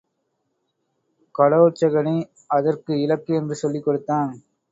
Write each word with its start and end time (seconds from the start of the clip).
கடோற்சகனே 1.35 2.15
அதற்கு 2.47 3.01
இலக்கு 3.01 3.35
என்று 3.35 3.55
சொல்லிக் 3.55 3.83
கொடுத்தான். 3.83 4.31